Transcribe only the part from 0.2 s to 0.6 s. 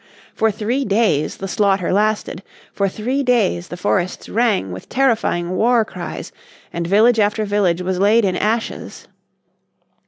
For